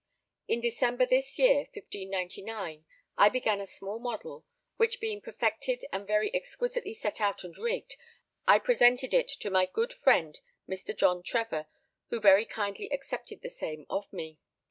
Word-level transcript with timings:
In 0.47 0.61
December 0.61 1.05
this 1.05 1.37
year, 1.37 1.57
1599, 1.75 2.85
I 3.19 3.29
began 3.29 3.61
a 3.61 3.67
small 3.67 3.99
model, 3.99 4.43
which 4.77 4.99
being 4.99 5.21
perfected 5.21 5.85
and 5.93 6.07
very 6.07 6.33
exquisitely 6.33 6.95
set 6.95 7.21
out 7.21 7.43
and 7.43 7.55
rigged, 7.55 7.97
I 8.47 8.57
presented 8.57 9.13
it 9.13 9.27
to 9.27 9.51
my 9.51 9.67
good 9.67 9.93
friend 9.93 10.39
Mr. 10.67 10.97
John 10.97 11.21
Trevor, 11.21 11.67
who 12.09 12.19
very 12.19 12.45
kindly 12.47 12.91
accepted 12.91 13.43
the 13.43 13.49
same 13.51 13.85
of 13.91 14.11
me. 14.11 14.39